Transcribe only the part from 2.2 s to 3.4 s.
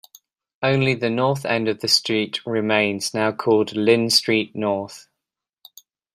remains, now